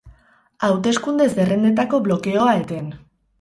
[0.67, 2.91] Hauteskunde zerrendetako blokeoa eten.